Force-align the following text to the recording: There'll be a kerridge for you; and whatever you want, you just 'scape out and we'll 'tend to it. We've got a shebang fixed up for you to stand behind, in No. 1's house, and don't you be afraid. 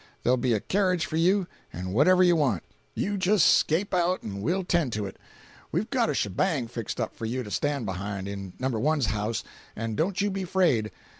There'll 0.23 0.35
be 0.35 0.53
a 0.53 0.59
kerridge 0.59 1.05
for 1.05 1.17
you; 1.17 1.45
and 1.71 1.93
whatever 1.93 2.23
you 2.23 2.35
want, 2.35 2.63
you 2.95 3.19
just 3.19 3.45
'scape 3.47 3.93
out 3.93 4.23
and 4.23 4.41
we'll 4.41 4.63
'tend 4.63 4.91
to 4.93 5.05
it. 5.05 5.17
We've 5.71 5.91
got 5.91 6.09
a 6.09 6.15
shebang 6.15 6.65
fixed 6.67 6.99
up 6.99 7.15
for 7.15 7.27
you 7.27 7.43
to 7.43 7.51
stand 7.51 7.85
behind, 7.85 8.27
in 8.27 8.53
No. 8.57 8.69
1's 8.69 9.05
house, 9.05 9.43
and 9.75 9.95
don't 9.95 10.19
you 10.19 10.31
be 10.31 10.41
afraid. 10.41 10.89